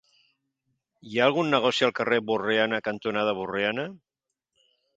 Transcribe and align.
Hi 1.09 1.19
ha 1.19 1.27
algun 1.31 1.51
negoci 1.55 1.85
al 1.89 1.93
carrer 2.01 2.19
Borriana 2.31 2.81
cantonada 2.89 3.37
Borriana? 3.43 3.87